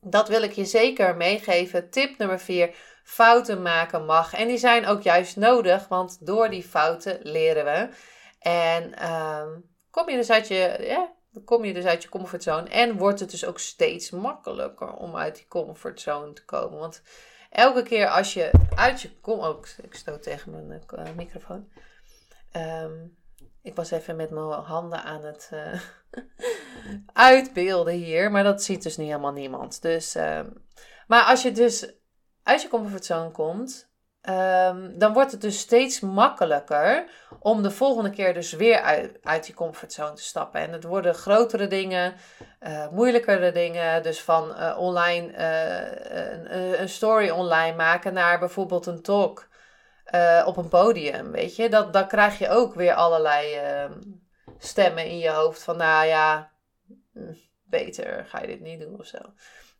[0.00, 1.90] dat wil ik je zeker meegeven.
[1.90, 2.74] Tip nummer 4.
[3.08, 4.34] Fouten maken mag.
[4.34, 7.88] En die zijn ook juist nodig, want door die fouten leren we.
[8.38, 9.46] En uh,
[9.90, 11.12] kom je dus uit je, ja,
[11.44, 12.68] kom je dus uit je comfortzone.
[12.68, 16.78] En wordt het dus ook steeds makkelijker om uit die comfortzone te komen.
[16.78, 17.02] Want
[17.50, 21.68] elke keer als je uit je kom oh, ik stoot tegen mijn uh, microfoon.
[22.56, 23.16] Um,
[23.62, 25.80] ik was even met mijn handen aan het uh,
[27.30, 28.30] uitbeelden hier.
[28.30, 29.82] Maar dat ziet dus niet helemaal niemand.
[29.82, 30.40] Dus, uh,
[31.06, 31.97] maar als je dus
[32.48, 33.88] uit je comfortzone komt.
[34.22, 39.44] Um, dan wordt het dus steeds makkelijker om de volgende keer dus weer uit, uit
[39.44, 40.60] die comfortzone te stappen.
[40.60, 42.14] En het worden grotere dingen,
[42.60, 44.02] uh, moeilijkere dingen.
[44.02, 49.48] Dus van uh, online uh, een, story online maken naar bijvoorbeeld een talk
[50.44, 51.30] op een podium.
[51.30, 53.92] Weet je, dat, dan krijg je ook weer allerlei ehm,
[54.58, 56.50] stemmen in je hoofd van nou ja,
[57.12, 57.32] hm,
[57.68, 59.18] beter ga je dit niet doen of zo.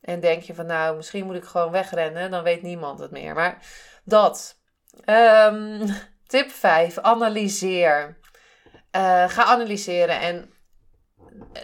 [0.01, 3.35] En denk je van nou, misschien moet ik gewoon wegrennen, dan weet niemand het meer.
[3.35, 3.67] Maar
[4.05, 4.61] dat.
[5.07, 5.87] Um,
[6.27, 6.99] tip 5.
[6.99, 8.19] Analyseer.
[8.97, 10.21] Uh, ga analyseren.
[10.21, 10.53] En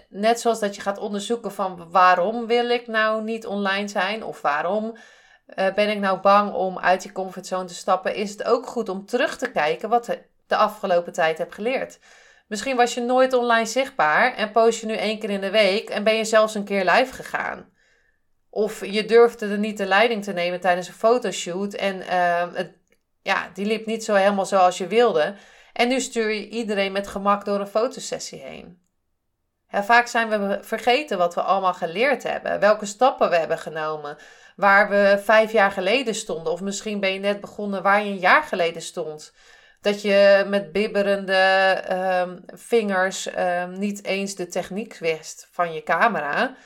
[0.09, 4.41] net zoals dat je gaat onderzoeken van waarom wil ik nou niet online zijn of
[4.41, 4.97] waarom
[5.47, 8.89] eh, ben ik nou bang om uit die comfortzone te stappen, is het ook goed
[8.89, 11.99] om terug te kijken wat de afgelopen tijd heb geleerd.
[12.47, 15.89] Misschien was je nooit online zichtbaar en post je nu één keer in de week
[15.89, 17.73] en ben je zelfs een keer live gegaan.
[18.51, 22.73] Of je durfde er niet de leiding te nemen tijdens een fotoshoot en uh, het,
[23.23, 25.35] ja, die liep niet zo helemaal zoals je wilde.
[25.73, 28.83] En nu stuur je iedereen met gemak door een fotosessie heen.
[29.69, 34.17] vaak zijn we vergeten wat we allemaal geleerd hebben, welke stappen we hebben genomen,
[34.57, 36.53] waar we vijf jaar geleden stonden.
[36.53, 39.33] Of misschien ben je net begonnen waar je een jaar geleden stond.
[39.85, 46.57] Dat je met bibberende um, vingers um, niet eens de techniek wist van je camera.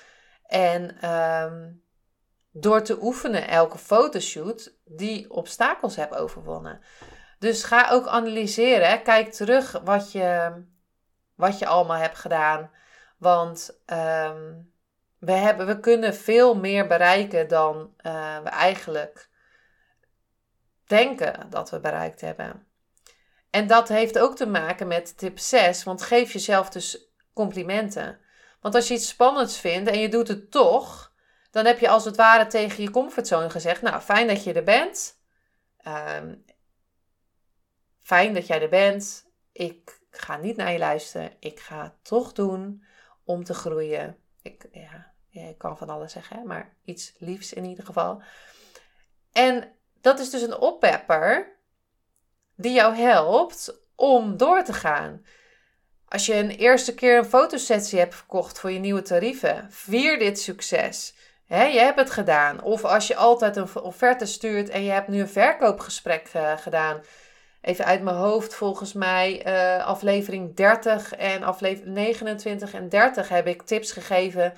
[0.46, 1.82] En um,
[2.50, 6.80] door te oefenen elke fotoshoot die obstakels hebt overwonnen.
[7.38, 9.02] Dus ga ook analyseren.
[9.02, 10.52] Kijk terug wat je,
[11.34, 12.70] wat je allemaal hebt gedaan.
[13.16, 13.80] Want
[15.18, 19.28] we, hebben, we kunnen veel meer bereiken dan uh, we eigenlijk
[20.86, 22.67] denken dat we bereikt hebben.
[23.50, 28.20] En dat heeft ook te maken met tip 6, want geef jezelf dus complimenten.
[28.60, 31.12] Want als je iets spannends vindt en je doet het toch,
[31.50, 34.64] dan heb je als het ware tegen je comfortzone gezegd: Nou, fijn dat je er
[34.64, 35.20] bent.
[35.86, 36.44] Um,
[38.00, 39.26] fijn dat jij er bent.
[39.52, 41.32] Ik ga niet naar je luisteren.
[41.40, 42.84] Ik ga het toch doen
[43.24, 44.16] om te groeien.
[44.42, 48.22] Ik, ja, ik kan van alles zeggen, maar iets liefs in ieder geval.
[49.32, 51.57] En dat is dus een oppepper
[52.58, 55.24] die jou helpt om door te gaan.
[56.08, 60.40] Als je een eerste keer een fotosessie hebt verkocht voor je nieuwe tarieven, vier dit
[60.40, 61.14] succes.
[61.46, 62.62] Je hebt het gedaan.
[62.62, 67.00] Of als je altijd een offerte stuurt en je hebt nu een verkoopgesprek uh, gedaan.
[67.60, 73.46] Even uit mijn hoofd, volgens mij uh, aflevering 30 en aflevering 29 en 30 heb
[73.46, 74.52] ik tips gegeven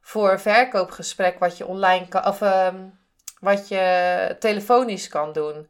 [0.00, 2.98] voor een verkoopgesprek wat je online kan, of um,
[3.40, 5.68] wat je telefonisch kan doen.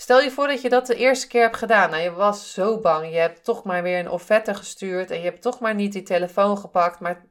[0.00, 1.90] Stel je voor dat je dat de eerste keer hebt gedaan.
[1.90, 3.10] Nou, je was zo bang.
[3.10, 5.10] Je hebt toch maar weer een offerte gestuurd.
[5.10, 7.00] En je hebt toch maar niet die telefoon gepakt.
[7.00, 7.26] Maar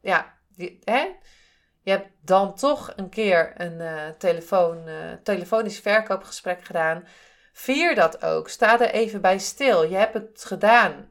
[0.00, 0.34] ja,
[0.84, 1.08] hè?
[1.82, 7.04] je hebt dan toch een keer een uh, telefoon, uh, telefonisch verkoopgesprek gedaan.
[7.52, 8.48] Vier dat ook.
[8.48, 9.84] Sta er even bij stil.
[9.84, 11.08] Je hebt het gedaan.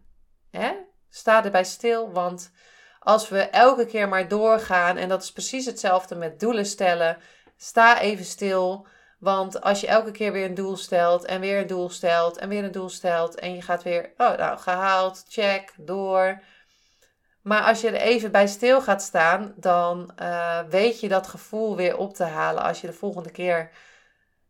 [0.51, 0.71] Hè?
[1.09, 2.51] Sta erbij stil, want
[2.99, 7.17] als we elke keer maar doorgaan, en dat is precies hetzelfde met doelen stellen,
[7.57, 8.87] sta even stil.
[9.19, 12.49] Want als je elke keer weer een doel stelt en weer een doel stelt en
[12.49, 16.41] weer een doel stelt en je gaat weer, oh nou, gehaald, check, door.
[17.41, 21.75] Maar als je er even bij stil gaat staan, dan uh, weet je dat gevoel
[21.75, 23.71] weer op te halen als je de volgende keer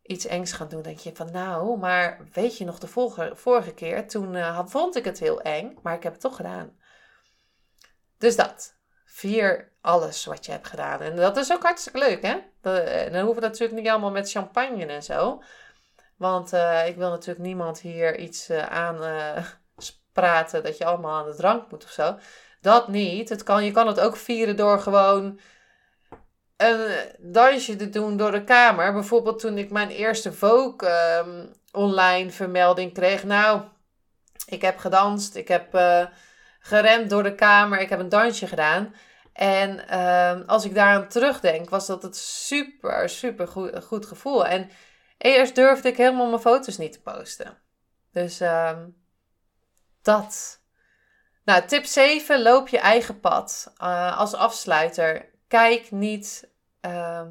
[0.03, 0.81] iets engs gaat doen.
[0.81, 4.95] denk je van nou, maar weet je nog de vorige, vorige keer, toen uh, vond
[4.95, 6.77] ik het heel eng, maar ik heb het toch gedaan.
[8.17, 8.77] Dus dat.
[9.05, 11.01] Vier alles wat je hebt gedaan.
[11.01, 12.37] En dat is ook hartstikke leuk, hè?
[12.75, 15.41] Eh, dan hoeven we natuurlijk niet allemaal met champagne en zo.
[16.17, 18.97] Want uh, ik wil natuurlijk niemand hier iets uh, aan
[20.13, 22.17] praten dat je allemaal aan de drank moet of zo.
[22.61, 23.29] Dat niet.
[23.29, 25.39] Het kan, je kan het ook vieren door gewoon
[26.57, 28.93] een dansje te doen door de kamer.
[28.93, 33.23] Bijvoorbeeld toen ik mijn eerste Vogue um, online vermelding kreeg.
[33.23, 33.61] Nou,
[34.45, 35.35] ik heb gedanst.
[35.35, 35.77] Ik heb
[36.59, 37.79] gerend door de kamer.
[37.79, 38.93] Ik heb een dansje gedaan.
[39.39, 44.45] En uh, als ik daaraan terugdenk, was dat het super, super goed, goed gevoel.
[44.45, 44.69] En
[45.17, 47.57] eerst durfde ik helemaal mijn foto's niet te posten.
[48.11, 48.77] Dus uh,
[50.01, 50.61] dat.
[51.43, 53.73] Nou, tip 7, loop je eigen pad.
[53.81, 56.49] Uh, als afsluiter, kijk niet...
[56.85, 57.27] Uh,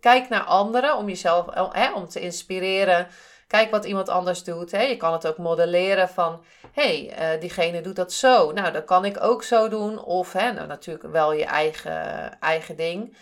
[0.00, 3.08] kijk naar anderen om jezelf eh, om te inspireren
[3.52, 4.70] Kijk wat iemand anders doet.
[4.70, 4.82] Hè.
[4.82, 8.52] Je kan het ook modelleren van, hé, hey, uh, diegene doet dat zo.
[8.52, 10.04] Nou, dat kan ik ook zo doen.
[10.04, 13.16] Of hè, nou, natuurlijk wel je eigen, eigen ding.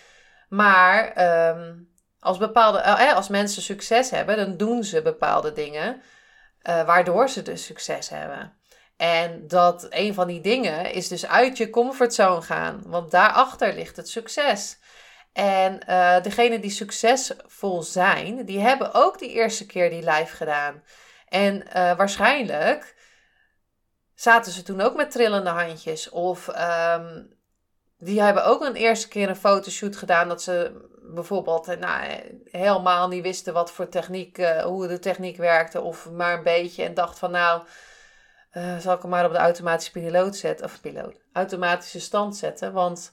[0.48, 1.12] Maar
[1.56, 1.88] um,
[2.20, 6.02] als, bepaalde, uh, als mensen succes hebben, dan doen ze bepaalde dingen.
[6.68, 8.52] Uh, waardoor ze dus succes hebben.
[8.96, 12.82] En dat een van die dingen is dus uit je comfortzone gaan.
[12.86, 14.78] Want daarachter ligt het succes.
[15.40, 20.82] En uh, degenen die succesvol zijn, die hebben ook die eerste keer die live gedaan.
[21.28, 22.94] En uh, waarschijnlijk
[24.14, 26.08] zaten ze toen ook met trillende handjes.
[26.08, 27.38] Of um,
[27.98, 32.04] die hebben ook een eerste keer een fotoshoot gedaan dat ze bijvoorbeeld eh, nou,
[32.44, 35.80] helemaal niet wisten wat voor techniek, hoe de techniek werkte.
[35.80, 37.62] Of maar een beetje en dacht van nou,
[38.78, 40.66] zal ik hem maar op de automatische piloot zetten.
[40.66, 42.72] Of piloot, automatische stand zetten.
[42.72, 43.12] Want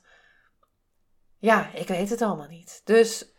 [1.39, 2.81] ja, ik weet het allemaal niet.
[2.83, 3.31] Dus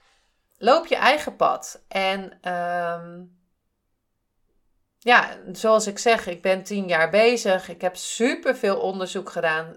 [0.59, 1.85] loop je eigen pad.
[1.89, 3.39] En um,
[4.99, 7.69] ja, zoals ik zeg, ik ben tien jaar bezig.
[7.69, 9.75] Ik heb superveel onderzoek gedaan.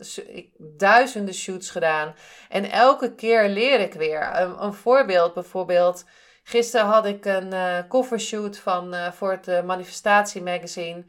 [0.57, 2.15] Duizenden shoots gedaan.
[2.49, 4.35] En elke keer leer ik weer.
[4.59, 6.05] Een, voorbeeld bijvoorbeeld.
[6.43, 11.05] Gisteren had ik een uh, covershoot van, uh, voor het uh, Manifestatie Magazine.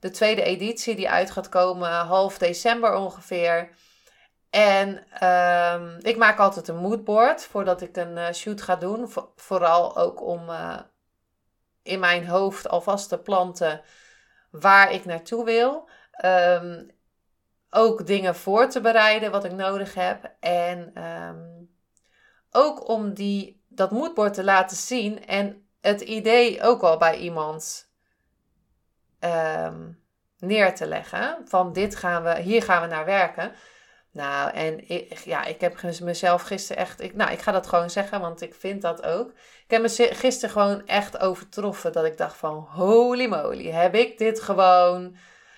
[0.00, 3.70] De tweede editie die uit gaat komen half december ongeveer.
[4.50, 4.88] En
[5.26, 9.08] um, ik maak altijd een moodboard voordat ik een shoot ga doen.
[9.36, 10.50] vooral ook om
[11.82, 13.80] in mijn hoofd alvast te planten
[14.50, 15.88] waar ik naartoe wil.
[16.24, 16.90] Um,
[17.70, 20.34] ook dingen voor te bereiden wat ik nodig heb.
[20.40, 21.70] En um,
[22.50, 27.90] ook om die, dat moodboard te laten zien en het idee ook al bij iemand
[30.38, 31.40] neer te leggen.
[31.44, 33.52] Van dit gaan we, hier gaan we naar werken.
[34.16, 37.00] Nou, en ik, ja, ik heb mezelf gisteren echt.
[37.00, 39.30] Ik, nou, ik ga dat gewoon zeggen, want ik vind dat ook.
[39.64, 41.92] Ik heb me gisteren gewoon echt overtroffen.
[41.92, 45.16] Dat ik dacht van holy moly, heb ik dit gewoon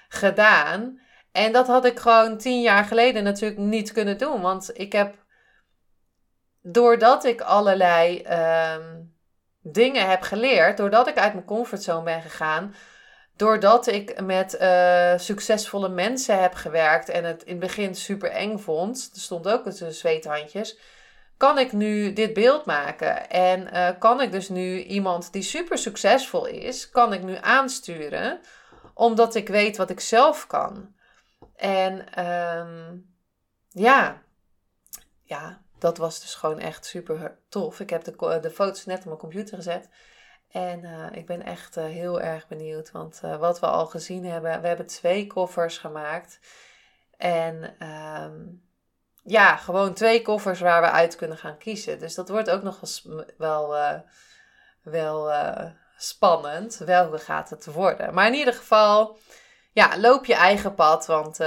[0.08, 1.00] gedaan?
[1.32, 4.40] En dat had ik gewoon tien jaar geleden natuurlijk niet kunnen doen.
[4.40, 5.14] Want ik heb,
[6.60, 8.24] doordat ik allerlei
[8.74, 9.16] um,
[9.60, 12.74] dingen heb geleerd, doordat ik uit mijn comfortzone ben gegaan,
[13.38, 18.58] doordat ik met uh, succesvolle mensen heb gewerkt en het in het begin super eng
[18.58, 20.78] vond, er stond ook een zweethandjes,
[21.36, 23.30] kan ik nu dit beeld maken.
[23.30, 28.40] En uh, kan ik dus nu iemand die super succesvol is, kan ik nu aansturen,
[28.94, 30.94] omdat ik weet wat ik zelf kan.
[31.56, 33.14] En um,
[33.68, 34.22] ja,
[35.22, 37.80] ja, dat was dus gewoon echt super tof.
[37.80, 39.88] Ik heb de, de foto's net op mijn computer gezet.
[40.48, 42.90] En uh, ik ben echt uh, heel erg benieuwd.
[42.90, 46.40] Want uh, wat we al gezien hebben, we hebben twee koffers gemaakt.
[47.16, 47.86] En
[48.22, 48.66] um,
[49.22, 51.98] ja, gewoon twee koffers waar we uit kunnen gaan kiezen.
[51.98, 52.80] Dus dat wordt ook nog
[53.36, 53.76] wel,
[54.82, 55.32] wel
[55.96, 56.76] spannend.
[56.76, 58.14] Welke gaat het worden?
[58.14, 59.18] Maar in ieder geval,
[59.72, 61.06] ja, loop je eigen pad.
[61.06, 61.38] Want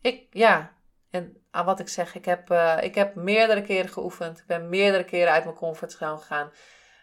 [0.00, 0.72] ik, ja,
[1.10, 2.50] en aan wat ik zeg, ik heb,
[2.80, 4.38] ik heb meerdere keren geoefend.
[4.38, 6.50] Ik ben meerdere keren uit mijn comfortzone gegaan.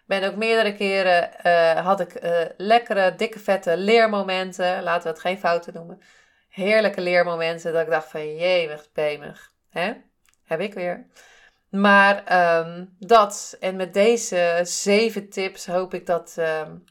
[0.05, 4.83] Ben ook meerdere keren, uh, had ik uh, lekkere, dikke, vette leermomenten.
[4.83, 6.01] Laten we het geen fouten noemen.
[6.49, 9.51] Heerlijke leermomenten dat ik dacht van, jee, wat pemig.
[9.69, 9.93] Hè?
[10.43, 11.05] Heb ik weer.
[11.69, 12.23] Maar
[12.59, 16.83] um, dat, en met deze zeven tips hoop ik dat, um,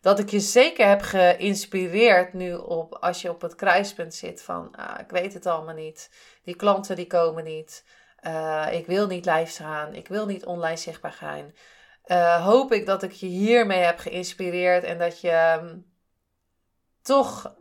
[0.00, 4.76] dat ik je zeker heb geïnspireerd nu op, als je op het kruispunt zit van,
[4.76, 6.10] ah, ik weet het allemaal niet.
[6.44, 7.84] Die klanten die komen niet.
[8.26, 9.94] Uh, ik wil niet live gaan.
[9.94, 11.52] Ik wil niet online zichtbaar gaan
[12.06, 15.86] uh, hoop ik dat ik je hiermee heb geïnspireerd en dat je um,
[17.02, 17.54] toch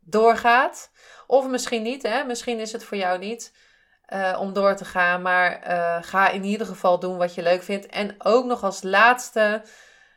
[0.00, 0.90] doorgaat.
[1.26, 2.24] Of misschien niet, hè?
[2.24, 3.54] misschien is het voor jou niet
[4.08, 7.62] uh, om door te gaan, maar uh, ga in ieder geval doen wat je leuk
[7.62, 7.86] vindt.
[7.86, 9.62] En ook nog als laatste,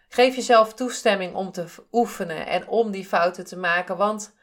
[0.09, 3.97] geef jezelf toestemming om te oefenen en om die fouten te maken.
[3.97, 4.35] Want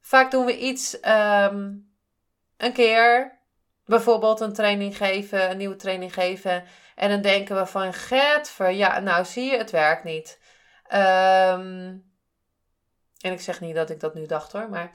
[0.00, 1.92] vaak doen we iets um,
[2.56, 3.38] een keer,
[3.90, 6.64] bijvoorbeeld een training geven, een nieuwe training geven.
[6.94, 10.38] En dan denken we van, getver, ja, nou zie je, het werkt niet.
[10.92, 12.08] Um,
[13.20, 14.90] en ik zeg niet dat ik dat nu dacht hoor, maar...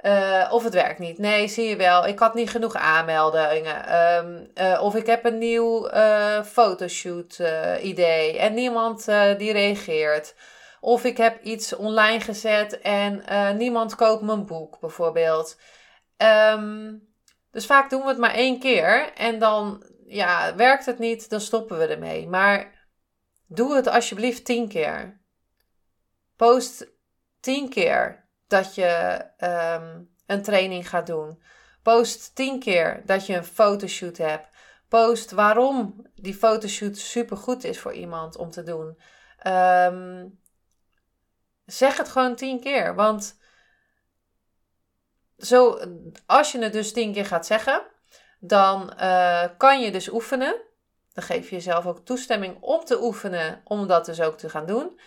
[0.00, 1.18] Uh, of het werkt niet.
[1.18, 2.06] Nee, zie je wel.
[2.06, 3.94] Ik had niet genoeg aanmeldingen.
[3.96, 7.42] Um, uh, of ik heb een nieuw uh, fotoshoot
[7.82, 9.04] idee en niemand
[9.36, 10.34] die reageert.
[10.80, 13.22] Of ik heb iets online gezet en
[13.56, 15.58] niemand koopt mijn boek, bijvoorbeeld.
[16.16, 17.05] Um,
[17.56, 21.40] dus vaak doen we het maar één keer en dan ja, werkt het niet, dan
[21.40, 22.28] stoppen we ermee.
[22.28, 22.88] Maar
[23.46, 25.20] doe het alsjeblieft tien keer.
[26.36, 26.86] Post
[27.40, 31.42] tien keer dat je um, een training gaat doen.
[31.82, 34.48] Post tien keer dat je een fotoshoot hebt.
[34.88, 38.98] Post waarom die fotoshoot super goed is voor iemand om te doen.
[39.46, 40.40] Um,
[41.64, 42.94] zeg het gewoon tien keer.
[42.94, 43.38] Want
[45.38, 45.78] zo,
[46.26, 47.82] als je het dus tien keer gaat zeggen,
[48.40, 50.64] dan uh, kan je dus oefenen.
[51.12, 54.66] Dan geef je jezelf ook toestemming om te oefenen, om dat dus ook te gaan
[54.66, 55.00] doen.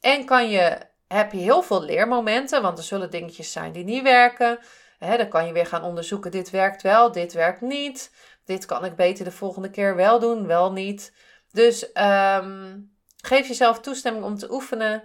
[0.00, 0.78] En kan je,
[1.08, 4.58] heb je heel veel leermomenten, want er zullen dingetjes zijn die niet werken.
[4.98, 8.10] Dan kan je weer gaan onderzoeken, dit werkt wel, dit werkt niet.
[8.44, 11.12] Dit kan ik beter de volgende keer wel doen, wel niet.
[11.50, 15.02] Dus um, geef jezelf toestemming om te oefenen.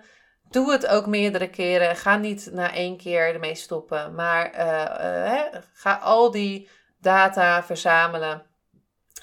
[0.50, 1.96] Doe het ook meerdere keren.
[1.96, 4.16] Ga niet na één keer ermee stoppen.
[4.16, 6.70] Maar uh, uh, ga al die
[7.00, 8.46] data verzamelen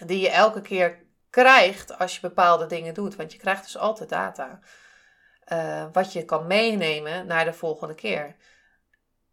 [0.07, 3.17] die je elke keer krijgt als je bepaalde dingen doet.
[3.17, 4.59] Want je krijgt dus altijd data.
[5.53, 8.37] Uh, wat je kan meenemen naar de volgende keer.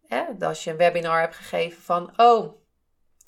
[0.06, 0.24] Hè?
[0.40, 2.60] Als je een webinar hebt gegeven van, oh,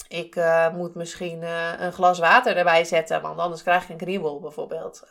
[0.08, 0.40] ik
[0.72, 1.42] moet misschien
[1.82, 5.08] een glas water erbij zetten, want anders krijg ik een kriebel bijvoorbeeld.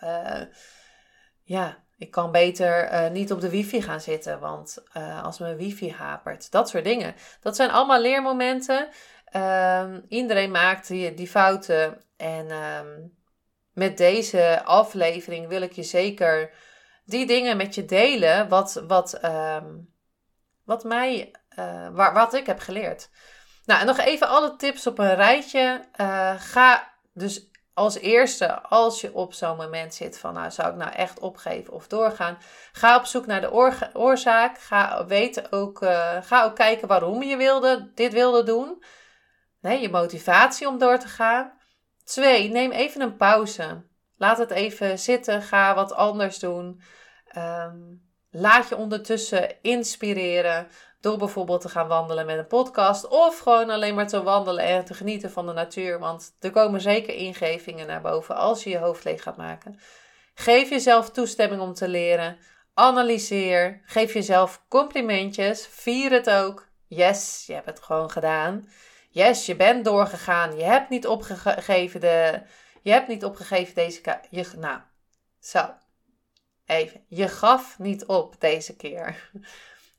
[1.43, 5.57] ja, ik kan beter uh, niet op de wifi gaan zitten, want uh, als mijn
[5.57, 6.51] wifi hapert.
[6.51, 7.15] Dat soort dingen.
[7.41, 8.89] Dat zijn allemaal leermomenten.
[9.35, 12.01] Um, iedereen maakt die, die fouten.
[12.17, 13.17] En um,
[13.73, 16.51] met deze aflevering wil ik je zeker
[17.05, 18.49] die dingen met je delen.
[18.49, 19.93] Wat, wat, um,
[20.63, 23.09] wat, mij, uh, waar, wat ik heb geleerd.
[23.65, 25.85] Nou, en nog even alle tips op een rijtje.
[26.37, 30.91] ga dus als eerste, als je op zo'n moment zit van, nou, zou ik nou
[30.91, 32.37] echt opgeven of doorgaan?
[32.71, 33.51] Ga op zoek naar de
[33.93, 34.57] oorzaak.
[34.59, 38.83] Ga, weten ook, uh, ga ook kijken waarom je wilde, dit wilde doen.
[39.61, 41.53] Je motivatie om door te gaan.
[42.03, 43.83] Twee, neem even een pauze.
[44.17, 45.41] Laat het even zitten.
[45.41, 46.81] Ga wat anders doen.
[47.37, 50.67] Um, laat je ondertussen inspireren.
[51.03, 53.07] Door bijvoorbeeld te gaan wandelen met een podcast.
[53.07, 55.99] Of gewoon alleen maar te wandelen en te genieten van de natuur.
[55.99, 59.79] Want er komen zeker ingevingen naar boven als je je hoofd leeg gaat maken.
[60.33, 62.37] Geef jezelf toestemming om te leren.
[62.73, 63.81] Analyseer.
[63.85, 65.67] Geef jezelf complimentjes.
[65.67, 66.67] Vier het ook.
[66.87, 68.69] Yes, je hebt het gewoon gedaan.
[69.09, 70.57] Yes, je bent doorgegaan.
[70.57, 72.41] Je hebt niet opgegeven de.
[72.81, 74.19] Je hebt niet opgegeven deze.
[74.29, 74.79] Je, nou,
[75.39, 75.73] zo.
[76.65, 77.05] Even.
[77.07, 79.31] Je gaf niet op deze keer.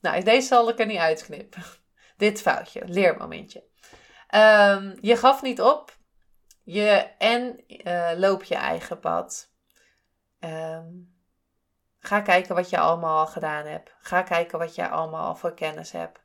[0.05, 1.63] Nou, deze zal ik er niet uitknippen.
[2.17, 3.63] Dit foutje, leermomentje.
[4.35, 5.97] Um, je gaf niet op.
[6.63, 6.87] Je,
[7.17, 9.51] en uh, loop je eigen pad.
[10.39, 11.15] Um,
[11.99, 13.95] ga kijken wat je allemaal al gedaan hebt.
[13.99, 16.19] Ga kijken wat jij allemaal al voor kennis hebt.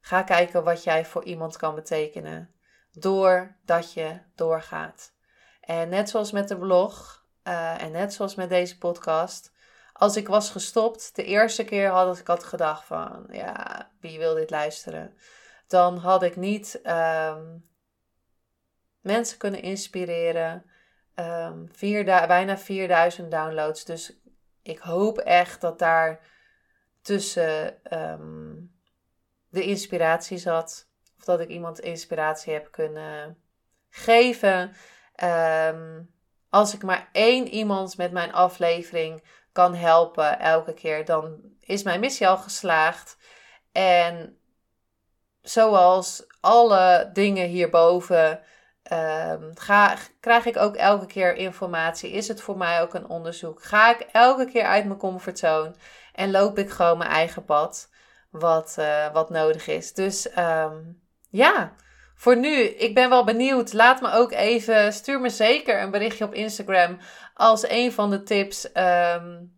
[0.00, 2.54] Ga kijken wat jij voor iemand kan betekenen.
[2.92, 5.12] Doordat je doorgaat.
[5.60, 9.52] En net zoals met de blog uh, en net zoals met deze podcast
[9.98, 14.34] als ik was gestopt, de eerste keer had ik had gedacht van, ja, wie wil
[14.34, 15.16] dit luisteren?
[15.66, 17.68] Dan had ik niet um,
[19.00, 20.64] mensen kunnen inspireren.
[21.14, 23.84] Um, vier bijna 4000 downloads.
[23.84, 24.20] Dus
[24.62, 26.20] ik hoop echt dat daar
[27.02, 28.74] tussen um,
[29.48, 30.88] de inspiratie zat.
[31.18, 33.38] Of dat ik iemand inspiratie heb kunnen
[33.88, 34.72] geven.
[36.48, 39.22] als ik maar één iemand met mijn aflevering
[39.56, 43.16] kan helpen elke keer, dan is mijn missie al geslaagd.
[43.72, 44.38] En
[45.42, 48.40] zoals alle dingen hierboven,
[48.92, 52.10] um, ga, krijg ik ook elke keer informatie.
[52.10, 53.62] Is het voor mij ook een onderzoek?
[53.62, 55.74] Ga ik elke keer uit mijn comfortzone
[56.12, 57.90] en loop ik gewoon mijn eigen pad,
[58.30, 59.94] wat, uh, wat nodig is.
[59.94, 61.74] Dus um, ja.
[62.16, 63.72] Voor nu, ik ben wel benieuwd.
[63.72, 66.98] Laat me ook even, stuur me zeker een berichtje op Instagram
[67.34, 68.64] als een van de tips.
[68.74, 69.54] Um,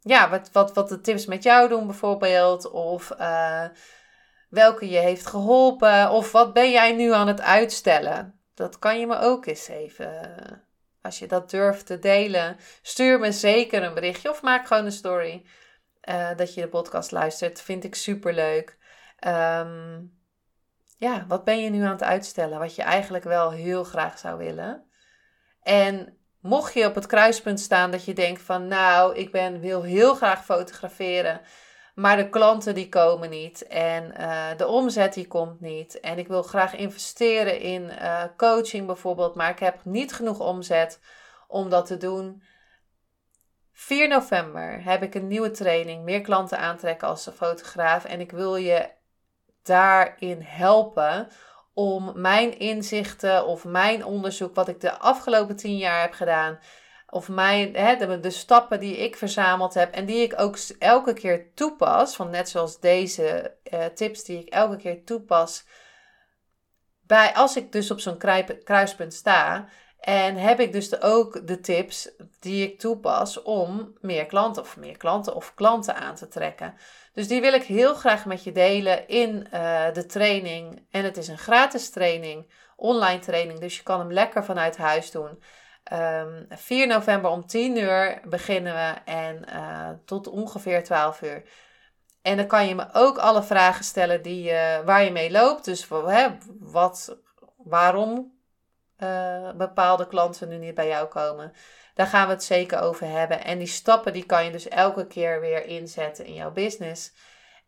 [0.00, 2.70] ja, wat, wat, wat de tips met jou doen bijvoorbeeld.
[2.70, 3.64] Of uh,
[4.48, 6.10] welke je heeft geholpen.
[6.10, 8.40] Of wat ben jij nu aan het uitstellen?
[8.54, 10.36] Dat kan je me ook eens even,
[11.02, 14.92] als je dat durft te delen, stuur me zeker een berichtje of maak gewoon een
[14.92, 15.46] story.
[16.08, 17.60] Uh, dat je de podcast luistert.
[17.60, 18.78] Vind ik super leuk.
[19.26, 20.20] Um,
[21.02, 22.58] ja, wat ben je nu aan het uitstellen?
[22.58, 24.84] Wat je eigenlijk wel heel graag zou willen.
[25.62, 29.82] En mocht je op het kruispunt staan dat je denkt van nou, ik ben, wil
[29.82, 31.40] heel graag fotograferen,
[31.94, 36.28] maar de klanten die komen niet en uh, de omzet die komt niet en ik
[36.28, 41.00] wil graag investeren in uh, coaching bijvoorbeeld, maar ik heb niet genoeg omzet
[41.48, 42.42] om dat te doen.
[43.72, 48.56] 4 november heb ik een nieuwe training, meer klanten aantrekken als fotograaf en ik wil
[48.56, 49.00] je
[49.62, 51.28] daarin helpen
[51.74, 56.58] om mijn inzichten of mijn onderzoek, wat ik de afgelopen tien jaar heb gedaan,
[57.08, 61.54] of mijn, hè, de, stappen die ik verzameld heb en die ik ook elke keer
[61.54, 65.64] toepas, van net zoals deze uh, tips die ik elke keer toepas,
[67.06, 68.18] bij, als ik dus op zo'n
[68.64, 69.68] kruispunt sta.
[69.98, 72.10] En heb ik dus de, ook de tips
[72.40, 76.74] die ik toepas om meer klanten of meer klanten of klanten aan te trekken.
[77.12, 80.86] Dus die wil ik heel graag met je delen in uh, de training.
[80.90, 85.10] En het is een gratis training, online training, dus je kan hem lekker vanuit huis
[85.10, 85.28] doen.
[85.30, 85.38] Um,
[85.84, 91.42] ehm, 4 november om 10 uur beginnen we en uh, tot ongeveer 12 uur.
[92.22, 95.64] En dan kan je me ook alle vragen stellen die, uh, waar je mee loopt.
[95.64, 97.18] Dus hè, wat,
[97.56, 98.40] waarom
[99.56, 101.52] bepaalde klanten nu niet bij jou komen.
[101.94, 103.44] Daar gaan we het zeker over hebben.
[103.44, 107.12] En die stappen die kan je dus elke keer weer inzetten in jouw business.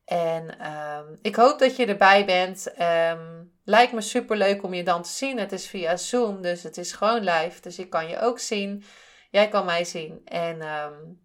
[0.05, 2.73] En um, ik hoop dat je erbij bent.
[2.81, 5.39] Um, lijkt me super leuk om je dan te zien.
[5.39, 7.61] Het is via Zoom, dus het is gewoon live.
[7.61, 8.85] Dus ik kan je ook zien.
[9.31, 10.21] Jij kan mij zien.
[10.25, 11.23] En um,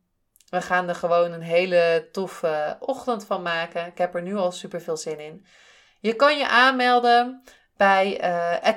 [0.50, 3.86] we gaan er gewoon een hele toffe ochtend van maken.
[3.86, 5.46] Ik heb er nu al super veel zin in.
[6.00, 7.44] Je kan je aanmelden
[7.78, 8.70] bij uh,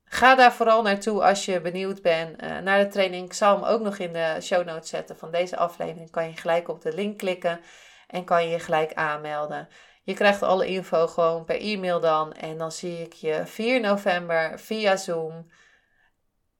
[0.03, 3.25] ga daar vooral naartoe als je benieuwd bent uh, naar de training.
[3.25, 6.11] Ik zal hem ook nog in de show notes zetten van deze aflevering.
[6.11, 7.59] Kan je gelijk op de link klikken
[8.07, 9.67] en kan je je gelijk aanmelden.
[10.05, 12.33] Je krijgt alle info gewoon per e-mail dan.
[12.33, 15.47] En dan zie ik je 4 november via Zoom.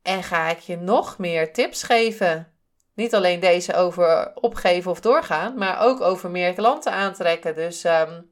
[0.02, 2.54] En ga ik je nog meer tips geven.
[2.96, 7.56] Niet alleen deze over opgeven of doorgaan, maar ook over meer klanten aantrekken.
[7.56, 8.30] Dus um,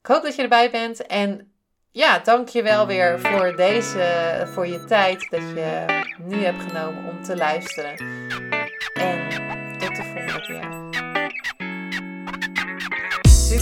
[0.00, 1.06] ik hoop dat je erbij bent.
[1.06, 1.52] En
[1.90, 5.84] ja, dank je wel weer voor deze, voor je tijd dat je
[6.18, 8.53] nu hebt genomen om te luisteren.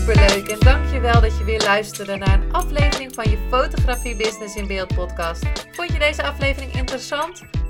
[0.03, 4.67] Superleuk en dankjewel dat je weer luisterde naar een aflevering van je Fotografie Business in
[4.67, 5.45] Beeld podcast.
[5.73, 7.43] Vond je deze aflevering interessant?